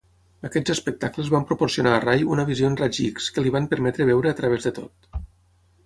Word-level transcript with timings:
Aquests 0.47 0.71
espectacles 0.73 1.29
van 1.33 1.45
proporcionar 1.51 1.93
a 1.97 2.01
Ray 2.05 2.25
una 2.37 2.47
visió 2.49 2.73
en 2.73 2.81
raigs 2.83 3.05
X 3.11 3.31
que 3.37 3.45
li 3.47 3.55
van 3.59 3.71
permetre 3.75 4.09
veure 4.13 4.33
a 4.35 4.39
través 4.41 4.69
de 4.71 4.77
tot. 4.81 5.23